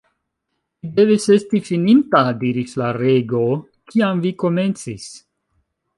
"Vi 0.79 0.87
devis 0.99 1.27
esti 1.35 1.61
fininta," 1.67 2.23
diris 2.45 2.73
la 2.83 2.89
Rego, 2.99 3.45
"Kiam 3.93 4.25
vi 4.25 4.33
komencis?" 4.45 5.07